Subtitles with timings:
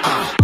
[0.00, 0.41] Uh.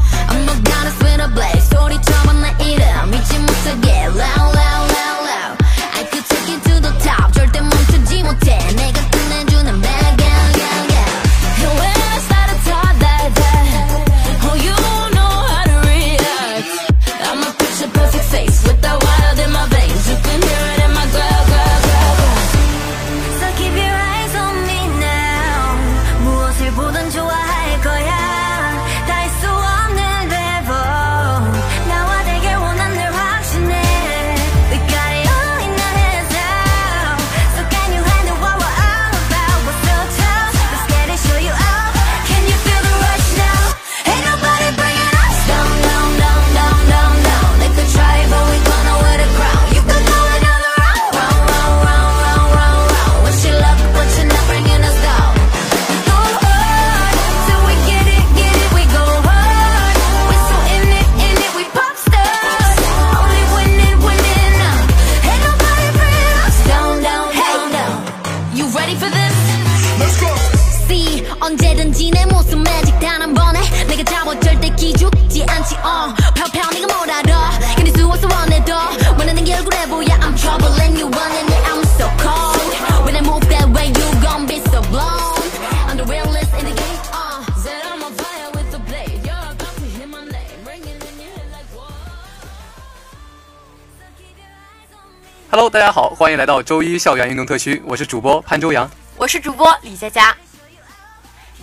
[95.58, 100.32] Hello，大家好，欢迎来到周一校园运动特区，我是主播潘周阳，我是主播李佳佳。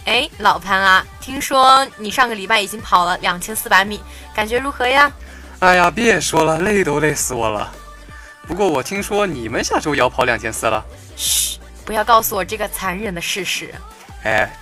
[0.03, 4.01] 哎，老潘啊，听说你上个礼拜已经跑了两千四百米，
[4.35, 5.09] 感觉如何呀？
[5.59, 7.71] 哎呀，别说了，累都累死我了。
[8.45, 10.83] 不过我听说你们下周也要跑两千四了。
[11.15, 13.73] 嘘，不要告诉我这个残忍的事实。
[14.25, 14.53] 哎，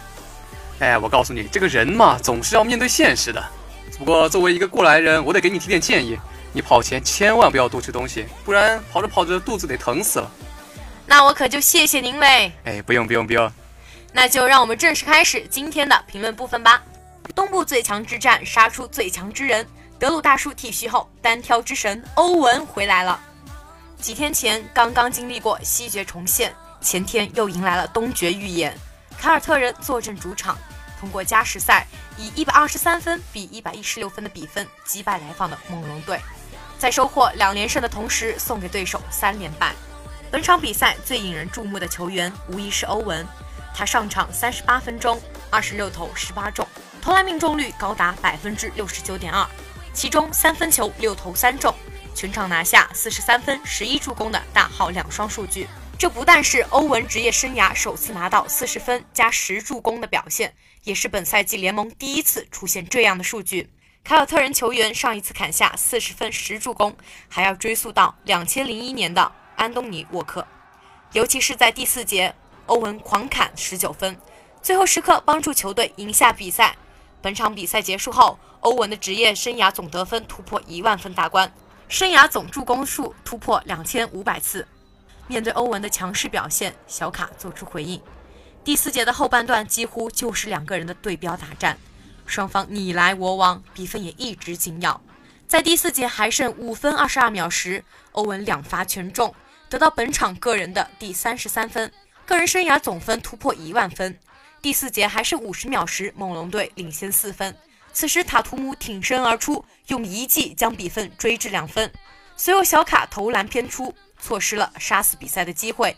[0.78, 3.44] 哎，我告诉你，这个人嘛，总是要面对现实的。
[3.98, 6.20] 不过作为一个过来人，我得给你提点建议。
[6.54, 10.32] 你跑前千万不要多吃东西，不然跑着跑着肚子得疼死了。
[11.06, 12.52] 那我可就谢谢您嘞。
[12.64, 13.52] 哎，不用不用不用。
[14.14, 16.82] 那就让我们正式开始今天的评论部分吧。
[17.34, 23.20] 东部最强之战杀出最强之人，德鲁大叔剃须后，单挑之神欧文回来了。
[24.00, 28.78] 几天前刚刚经历过西决重现，前天又迎来了东决预演。
[29.18, 30.58] 凯尔特人坐镇主场，
[31.00, 31.88] 通过加时赛
[32.18, 36.20] 以一百二十三分比一百一十六分的比分击败来访的猛龙队。
[36.84, 39.74] 在收获两连胜的同时，送给对手三连败。
[40.30, 43.26] 本场比赛最引人注目的球员无疑是欧文，
[43.74, 45.18] 他上场三十八分钟，
[45.50, 46.68] 二十六投十八中，
[47.02, 49.48] 投篮命中率高达百分之六十九点二，
[49.94, 51.74] 其中三分球六投三中，
[52.14, 55.70] 全场拿下四十三分、十一助攻的大号两双数据。
[55.98, 63.70] 这不但是欧文职业生涯首次拿到四十分加十助攻的表现，也是本赛季联盟第一次出现这样的数据。
[64.04, 66.94] 凯尔特人球员上一次砍下四十分十助攻，
[67.30, 70.46] 还要追溯到两千零一年的安东尼沃克。
[71.14, 72.36] 尤其是在第四节，
[72.66, 74.18] 欧文狂砍十九分，
[74.62, 76.76] 最后时刻帮助球队赢下比赛。
[77.22, 81.50] 本场比赛结束后，欧文的职业生涯总得分突破一万分大关，
[81.88, 84.68] 生涯总助攻数突破两千五百次。
[85.28, 88.02] 面对欧文的强势表现，小卡做出回应。
[88.66, 91.78] 第四节的后半段几乎就是两个人的对标打战。
[92.26, 95.02] 双方你来我往，比分也一直紧咬。
[95.48, 97.84] 在第四节还剩五分二十二秒时，
[98.14, 99.34] 欧文两罚全中，
[99.70, 101.92] 得到本场个人的第三十三分，
[102.26, 104.18] 个人生涯总分突破一万分。
[104.62, 107.56] 第四节还是五十秒时，猛龙队领先四分。
[107.92, 111.92] 此时塔图姆挺身而出，用一记将比分追至两分。
[112.36, 115.96] 随后小卡投篮偏出，错失了杀死比赛的机会。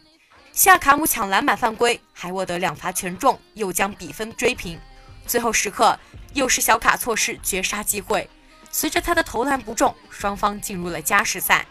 [0.52, 4.78] 夏卡姆抢篮板犯规，海沃德两罚全中，又将比分追平。
[5.26, 6.00] 最后时刻，
[6.34, 8.30] 又是小卡错失绝杀机会。
[8.72, 11.66] 随着他的投篮不中，双方进入了加时赛。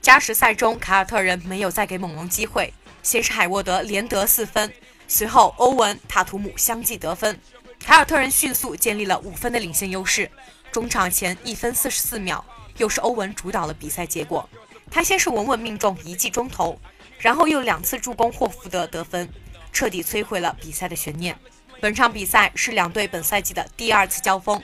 [0.00, 2.72] 加时赛中，凯尔特人没有再给猛龙机会。
[3.02, 4.72] 先是海沃德连得四分，
[5.08, 7.38] 随后欧文、塔图姆相继得分，
[7.80, 10.30] 凯尔特人迅速建立了五分的领先优势。
[10.70, 12.44] 中场前一分四十四秒，
[12.78, 14.48] 又是欧文主导了比赛结果。
[14.90, 16.78] 他先是稳稳命中一记中投。
[17.18, 19.26] 然后又两次助攻霍福德得分，
[19.72, 21.34] 彻底摧毁了比赛的悬念。
[21.78, 24.62] 本场比赛是两队本赛季的第二次交锋。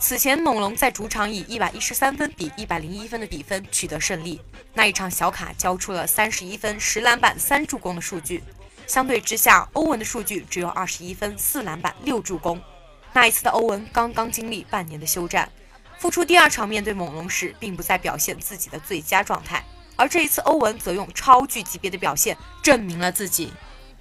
[0.00, 4.40] 此前猛龙在主场以一百一十三分比一百零一分的比分取得胜利，
[4.74, 8.42] 那一场小卡交出了三十一分、十篮板、三助攻的数据。
[8.86, 12.60] 相对之下，欧文的数据只有二十一分、四篮板、六助攻。
[13.12, 15.50] 那一次的欧文刚刚经历半年的休战，
[15.98, 19.64] 复出第二场面对猛龙时，并不再表现自己的最佳状态。
[19.96, 23.52] 而这一次，欧文则用超巨级别的表现证明了自己。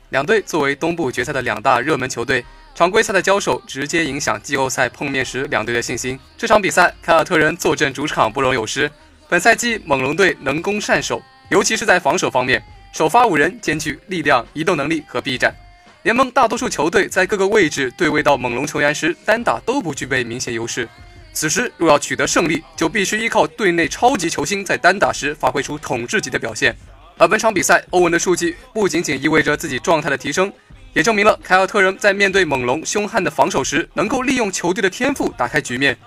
[0.10, 6.18] 两队作为东部决赛的两大热门球队，常规赛的交手直接影响季后赛碰面时两队的信心。
[6.38, 8.90] 这场比赛，凯尔特人坐镇主场不容有失。
[9.28, 12.64] 本赛季猛龙队能攻善守，尤其是在防守方面，
[12.94, 15.54] 首发五人兼具力量、移动能力和臂展。
[16.04, 20.88] 联盟大多数球队在各个位置对位到猛龙球员时，单打都不具备明显优势。
[21.34, 26.74] 此时若要取得胜利，就必须依靠队内超级球星在单打时发挥出统治级的表现。
[27.18, 30.54] 而本场比赛，欧文的数据不仅仅意味着自己状态的提升，
[30.94, 35.98] 也证明了凯尔特人在面对猛龙凶悍的防守时，能够利用球队的天赋打开局面。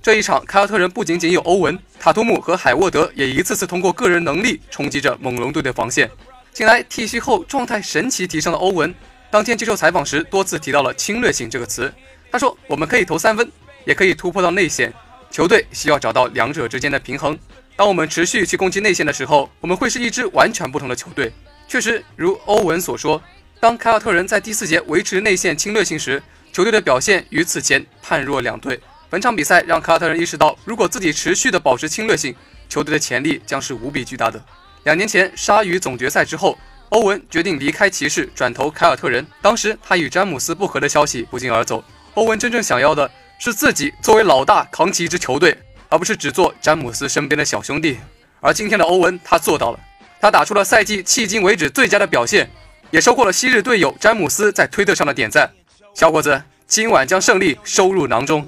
[0.00, 6.10] 这一场，凯尔特人不仅仅有欧文、塔图姆和海沃德，也一次次通过个人能力冲击着猛龙队的防线。
[6.52, 8.94] 近来剃须后状态神奇提升的欧文，
[9.30, 11.92] 当天接受采访时多次提到了侵略性这个词。
[12.30, 13.50] 他说：“我们可以投三分。”
[13.84, 14.90] 也可以突破到内线，
[15.30, 17.38] 球队需要找到两者之间的平衡。
[17.76, 21.32] 当我们持续去攻击内线的时候，我们会是一支完全不同的球队。
[21.66, 23.20] 确实，如欧文所说，
[23.58, 26.22] 当凯尔特人在第四节维持内线侵略性时，
[26.52, 28.80] 球队的表现与此前判若两队。
[29.10, 32.34] 本场比赛让凯尔特人意识到，如果自己持续的保持侵略性，
[32.68, 34.40] 球队的潜力将是无比巨大的。
[34.84, 36.56] 两年前鲨鱼总决赛之后，
[36.90, 39.26] 欧文决定离开骑士，转投凯尔特人。
[39.42, 41.82] 当时他与詹姆斯不和的消息不胫而走。
[42.14, 43.10] 欧文真正想要的。
[43.36, 45.54] 是自己作为老大扛起一支球队，
[45.94, 48.00] 而不是只做詹姆斯身边的小兄弟。
[48.40, 49.78] 而今天的欧文，他做到了，
[50.20, 52.50] 他打出了赛季迄今为止最佳的表现，
[52.90, 55.48] 也收获了昔日队友詹姆斯在推特上的点赞。
[55.94, 58.44] 小伙子，今晚将胜利收入囊中。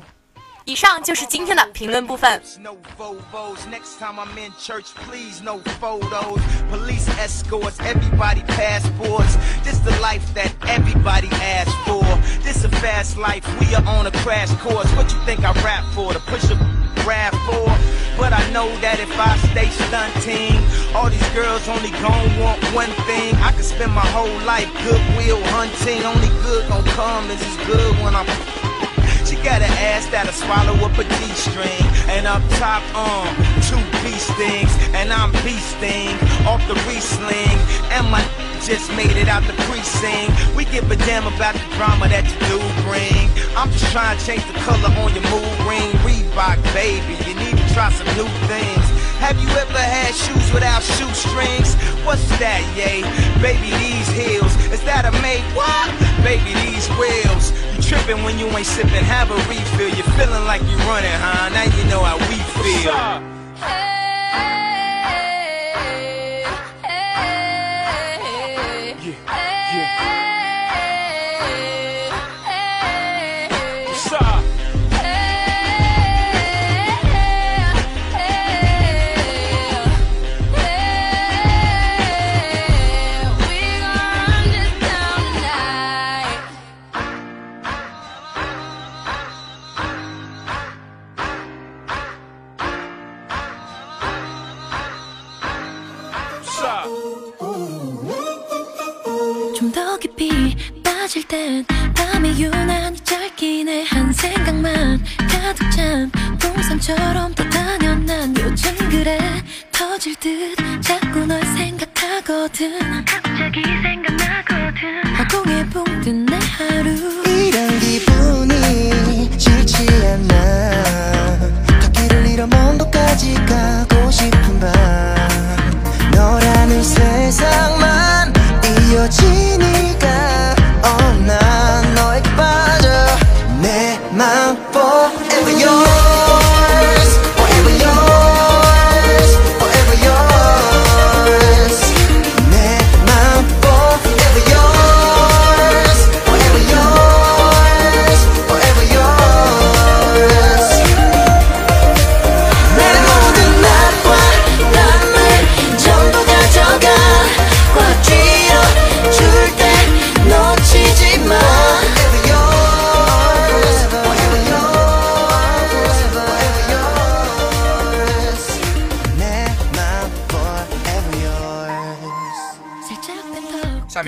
[0.65, 2.43] 以上就是今天的评论部分。
[17.07, 17.47] This a fast life, we are on a crash course.
[17.47, 17.63] What you think I rap for?
[17.63, 18.17] To push a rap for?
[18.19, 20.59] But I know that if I stay stunting,
[20.95, 23.35] all these girls only gon' want one thing.
[23.37, 26.03] I could spend my whole life goodwill hunting.
[26.05, 28.27] Only good gon' come is as good when I'm
[29.27, 31.87] she got an ass that'll swallow up a G-string.
[32.07, 33.27] And up top, um,
[33.67, 34.71] two beast things.
[34.95, 36.15] And I'm beasting
[36.47, 37.59] off the re-sling.
[37.91, 38.23] And my
[38.67, 40.35] just made it out the precinct.
[40.59, 43.31] We give a damn about the drama that you do bring.
[43.55, 45.87] I'm just trying to change the color on your mood ring.
[46.03, 48.87] Reebok, baby, you need to try some new things.
[49.23, 51.79] Have you ever had shoes without shoestrings?
[52.03, 53.07] What's that, yay?
[53.39, 54.51] Baby, these heels.
[54.75, 55.47] Is that a make?
[55.55, 55.87] what?
[56.27, 59.95] Baby, these wheels You tripping when you ain't sipping, have a refill.
[59.95, 61.55] You're feeling like you're running, huh?
[61.55, 62.99] Now you know how we feel.
[63.63, 63.96] 처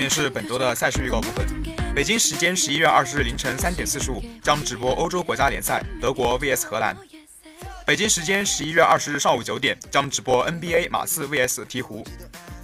[0.09, 1.45] 是本周的赛事预告部分。
[1.93, 6.97] 北京时间十一月二十日凌晨三点四十五将直播欧洲国家联赛，德国 VS 荷兰。
[7.85, 12.05] 北京时间十一月二十日上午九点将直播 NBA 马刺 VS 鹈鹕。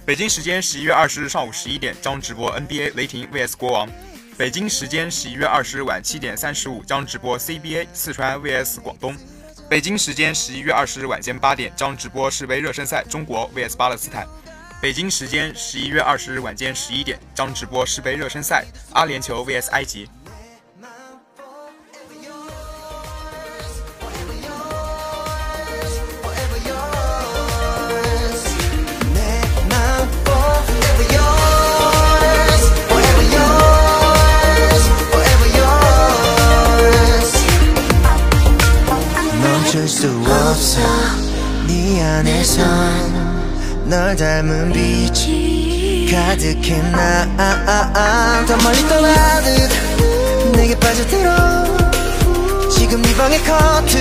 [0.04, 3.88] 北京时间十一月二十日上午十一点将直播 NBA 雷霆 VS 国王。
[4.38, 9.16] 北京时间十一月二十日晚七点三十五将直播 CBA 四川 VS 广东。
[9.68, 14.26] 北京时间十一月二十日晚间八点将直播世杯热身赛中国 VS 巴勒斯坦。
[14.86, 20.08] 北京时间十一月二十日晚间十一点将直播世杯热身赛阿联酋 VS 埃及。
[43.88, 46.82] 널 닮은 빛이 가득해.
[46.92, 52.70] 나더 멀리 떠나듯 내게 빠져들어.
[52.70, 54.00] 지금 네 방의 커튼.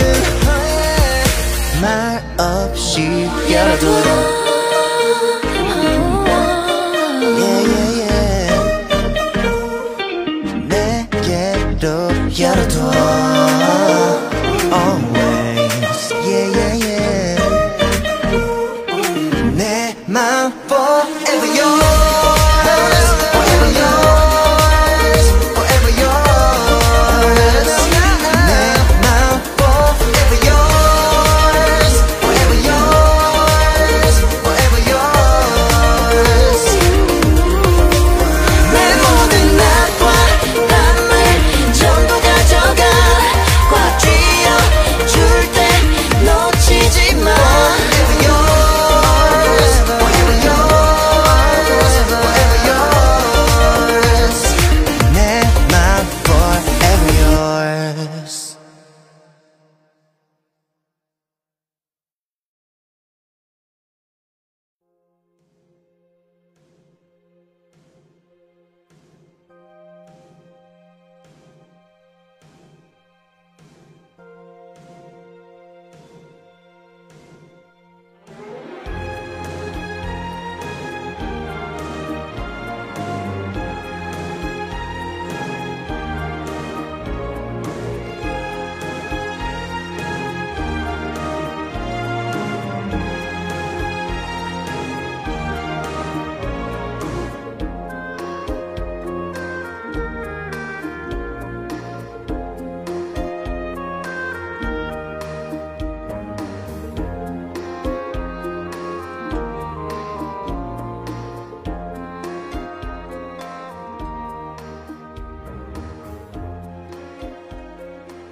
[1.82, 4.55] 말 없이 열어둬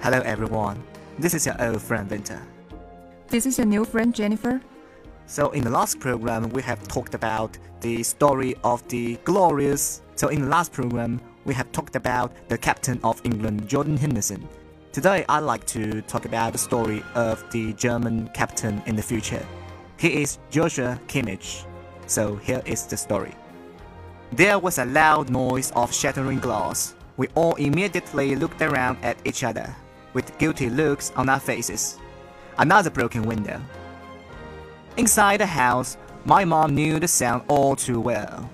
[0.03, 0.83] Hello everyone,
[1.17, 2.45] this is your old friend Winter.
[3.29, 4.59] This is your new friend Jennifer.
[5.27, 10.01] So in the last program we have talked about the story of the glorious.
[10.15, 14.45] So in the last program we have talked about the captain of England Jordan Henderson.
[14.91, 19.45] Today I'd like to talk about the story of the German captain in the future.
[19.95, 21.65] He is Joshua Kimmich.
[22.07, 23.35] So here is the story.
[24.33, 26.93] There was a loud noise of shattering glass.
[27.15, 29.73] We all immediately looked around at each other,
[30.13, 31.99] with guilty looks on our faces.
[32.57, 33.59] Another broken window.
[34.97, 38.49] Inside the house, my mom knew the sound all too well.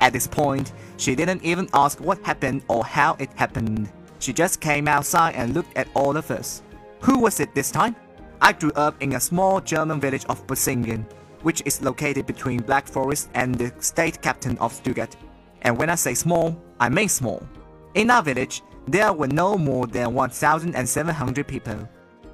[0.00, 3.90] At this point, she didn't even ask what happened or how it happened.
[4.18, 6.62] She just came outside and looked at all of us.
[7.00, 7.96] Who was it this time?
[8.40, 11.04] I grew up in a small German village of Busingen,
[11.42, 15.16] which is located between Black Forest and the state captain of Stuttgart.
[15.62, 17.46] And when I say small, I mean small.
[17.94, 21.88] In our village, there were no more than 1,700 people,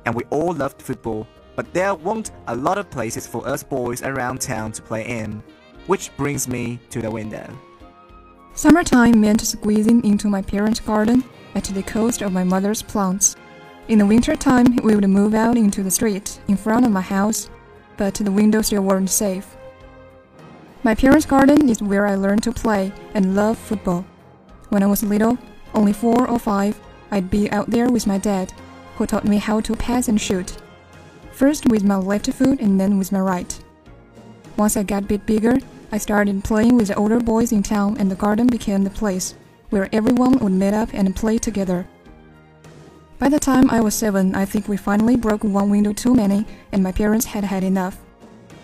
[0.05, 4.03] and we all loved football, but there weren't a lot of places for us boys
[4.03, 5.43] around town to play in.
[5.87, 7.47] Which brings me to the window.
[8.55, 11.23] Summertime meant squeezing into my parents' garden
[11.55, 13.37] at the cost of my mother's plants.
[13.89, 17.03] In the winter time, we would move out into the street in front of my
[17.03, 17.49] house,
[17.97, 19.57] but the windows still weren't safe.
[20.83, 24.05] My parents' garden is where I learned to play and love football.
[24.71, 25.39] When I was little,
[25.77, 26.81] only four or five,
[27.11, 28.53] I'd be out there with my dad,
[28.97, 30.57] who taught me how to pass and shoot.
[31.33, 33.63] First with my left foot and then with my right.
[34.57, 35.59] Once I got a bit bigger,
[35.93, 39.35] I started playing with the older boys in town, and the garden became the place
[39.71, 41.87] where everyone would meet up and play together.
[43.19, 46.45] By the time I was seven, I think we finally broke one window too many,
[46.73, 47.99] and my parents had had enough.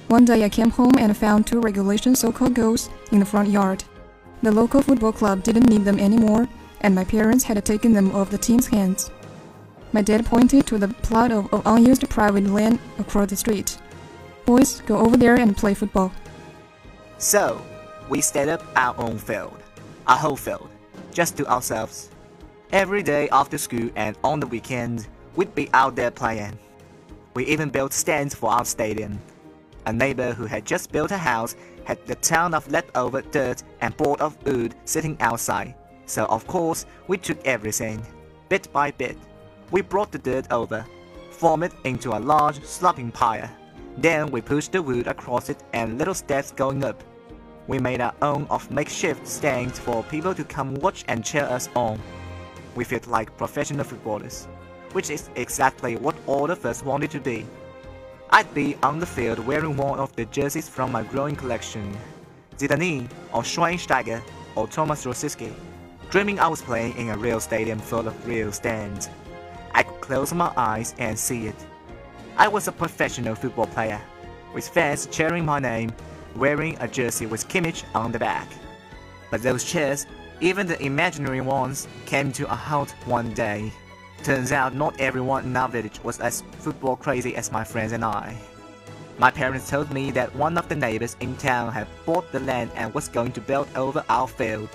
[0.08, 3.84] One day I came home and found two regulation so-called goals in the front yard.
[4.42, 6.48] The local football club didn't need them anymore,
[6.82, 9.10] and my parents had taken them off the team's hands.
[9.92, 13.78] My dad pointed to the plot of, of unused private land across the street.
[14.46, 16.12] Boys, go over there and play football.
[17.18, 17.60] So,
[18.08, 19.56] we set up our own field,
[20.06, 20.68] a whole field,
[21.12, 22.10] just to ourselves.
[22.72, 26.58] Every day after school and on the weekend, we'd be out there playing.
[27.34, 29.20] We even built stands for our stadium.
[29.86, 33.96] A neighbor who had just built a house had the ton of leftover dirt and
[33.96, 35.74] board of wood sitting outside,
[36.06, 38.04] so of course we took everything,
[38.48, 39.16] bit by bit.
[39.70, 40.84] We brought the dirt over,
[41.30, 43.48] formed it into a large sloping pile.
[43.98, 47.02] Then we pushed the wood across it and little steps going up.
[47.66, 51.68] We made our own of makeshift stands for people to come watch and cheer us
[51.74, 52.00] on.
[52.74, 54.48] We felt like professional footballers,
[54.92, 57.46] which is exactly what all of us wanted to be.
[58.30, 61.96] I'd be on the field wearing one of the jerseys from my growing collection,
[62.56, 64.22] Zidane or Schweinsteiger
[64.54, 65.52] or Thomas Rosicky,
[66.12, 69.08] dreaming I was playing in a real stadium full of real stands.
[69.72, 71.54] I could close my eyes and see it.
[72.36, 73.98] I was a professional football player,
[74.52, 75.90] with fans cheering my name,
[76.36, 78.46] wearing a jersey with Kimmich on the back.
[79.30, 80.04] But those cheers,
[80.42, 83.72] even the imaginary ones, came to a halt one day.
[84.22, 88.04] Turns out not everyone in our village was as football crazy as my friends and
[88.04, 88.36] I.
[89.18, 92.70] My parents told me that one of the neighbors in town had bought the land
[92.74, 94.68] and was going to build over our field.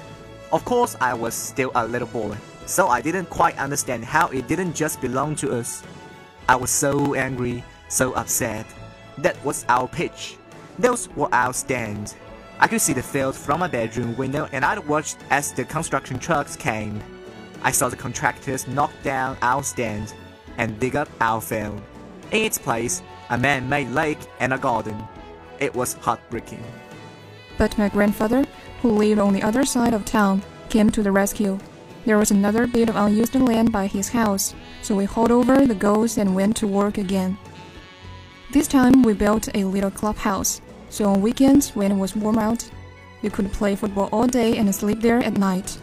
[0.53, 4.47] Of course, I was still a little boy, so I didn't quite understand how it
[4.47, 5.83] didn't just belong to us.
[6.47, 8.65] I was so angry, so upset.
[9.17, 10.37] That was our pitch.
[10.79, 12.15] Those were our stands.
[12.59, 16.17] I could see the field from my bedroom window and I'd watched as the construction
[16.17, 17.01] trucks came.
[17.61, 20.13] I saw the contractors knock down our stand
[20.57, 21.81] and dig up our field.
[22.31, 24.97] In its place, a man-made lake and a garden.
[25.59, 26.63] It was heartbreaking.
[27.57, 28.45] But my grandfather,
[28.81, 31.59] who lived on the other side of town, came to the rescue.
[32.05, 35.75] There was another bit of unused land by his house, so we hauled over the
[35.75, 37.37] goals and went to work again.
[38.51, 42.69] This time we built a little clubhouse, so on weekends when it was warm out,
[43.21, 45.77] we could play football all day and sleep there at night.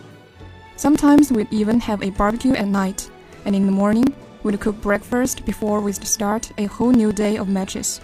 [0.76, 3.10] Sometimes we'd even have a barbecue at night,
[3.44, 7.48] and in the morning, we'd cook breakfast before we'd start a whole new day of
[7.48, 8.00] matches.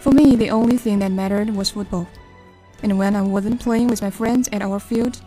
[0.00, 2.06] For me, the only thing that mattered was football.
[2.82, 5.20] And when I wasn't playing with my friends at our field,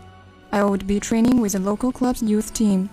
[0.52, 2.90] I would be training with the local club's youth team.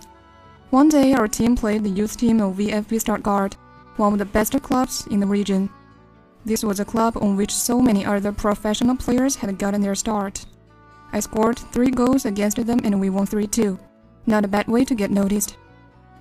[0.70, 3.56] One day, our team played the youth team of VfB Stuttgart,
[3.98, 5.70] one of the best clubs in the region.
[6.46, 10.46] This was a club on which so many other professional players had gotten their start.
[11.12, 13.78] I scored three goals against them and we won 3 2.
[14.26, 15.58] Not a bad way to get noticed.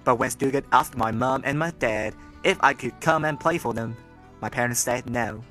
[0.04, 3.56] But when Stuttgart asked my mom and my dad if I could come and play
[3.56, 3.96] for them,
[4.40, 5.42] my parents said no.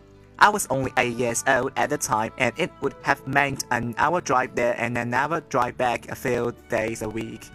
[0.41, 3.93] I was only 8 years old at the time and it would have meant an
[3.99, 7.47] hour drive there and an hour drive back a few days a week.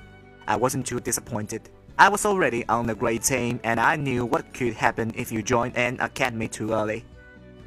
[0.46, 1.68] I wasn't too disappointed.
[1.98, 5.42] I was already on the great team and I knew what could happen if you
[5.42, 7.04] joined an academy too early.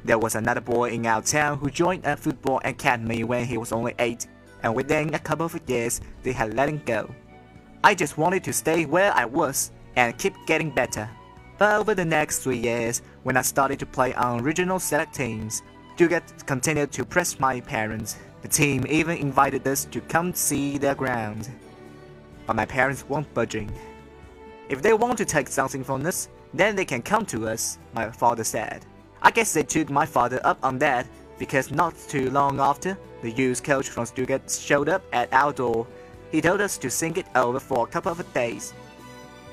[0.06, 3.72] There was another boy in our town who joined a football academy when he was
[3.72, 4.26] only 8,
[4.62, 7.14] and within a couple of years they had let him go.
[7.84, 11.10] I just wanted to stay where I was and keep getting better.
[11.60, 15.62] But over the next three years, when I started to play on regional select teams,
[15.94, 18.16] Stuttgart continued to press my parents.
[18.40, 21.50] The team even invited us to come see their ground.
[22.46, 23.70] But my parents weren't budging.
[24.70, 28.10] If they want to take something from us, then they can come to us, my
[28.10, 28.86] father said.
[29.20, 31.06] I guess they took my father up on that
[31.38, 35.86] because not too long after, the youth coach from Stuttgart showed up at our door.
[36.32, 38.72] He told us to think it over for a couple of days.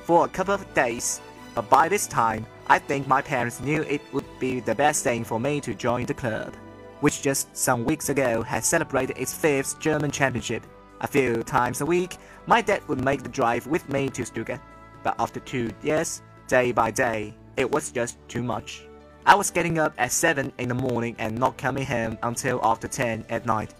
[0.06, 1.20] For a couple of days,
[1.58, 5.24] but by this time, I think my parents knew it would be the best thing
[5.24, 6.54] for me to join the club,
[7.00, 10.62] which just some weeks ago had celebrated its fifth German championship.
[11.02, 14.62] A few times a week, my dad would make the drive with me to Stuttgart,
[15.02, 18.84] but after two years, day by day, it was just too much.
[19.26, 22.88] I was getting up at 7 in the morning and not coming home until after
[22.88, 23.74] 10 at night.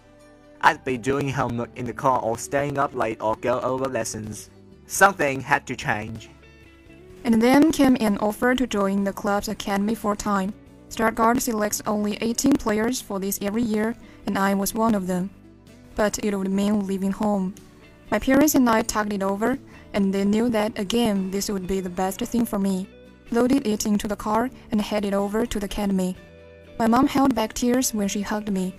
[0.62, 4.50] I'd be doing homework in the car or staying up late or go over lessons.
[4.88, 6.32] Something had to change.
[7.28, 10.54] And then came an offer to join the club's academy full time.
[10.88, 15.30] Stuttgart selects only 18 players for this every year, and I was one of them.
[15.96, 17.54] But it would mean leaving home.
[18.10, 19.60] My parents and I talked it over,
[19.92, 22.88] and they knew that again this would be the best thing for me.
[23.30, 26.16] Loaded it into the car and headed over to the academy.
[26.80, 28.74] My mom held back tears when she hugged me.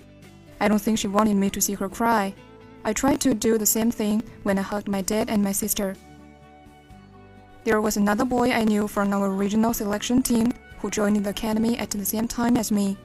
[0.59, 2.33] I don't think she wanted me to see her cry.
[2.83, 5.95] I tried to do the same thing when I hugged my dad and my sister.
[7.65, 11.77] There was another boy I knew from our regional selection team who joined the academy
[11.77, 12.97] at the same time as me.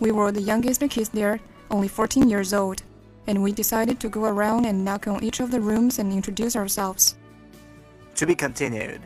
[0.00, 1.38] We were the youngest kids there,
[1.70, 2.82] only 14 years old,
[3.28, 6.56] and we decided to go around and knock on each of the rooms and introduce
[6.56, 7.14] ourselves.
[8.16, 9.00] To be continued.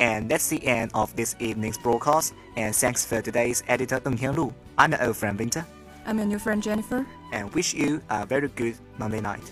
[0.00, 2.32] And that's the end of this evening's broadcast.
[2.56, 4.54] And thanks for today's editor Deng Tianlu.
[4.78, 5.66] I'm your old friend Winter.
[6.06, 7.06] I'm your new friend Jennifer.
[7.32, 9.44] And wish you a very good Monday night.